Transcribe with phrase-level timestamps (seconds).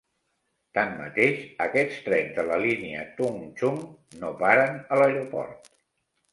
[0.77, 3.79] Tanmateix, aquests trens de la línia Tung Chung
[4.25, 5.75] no paren a l'aeroport.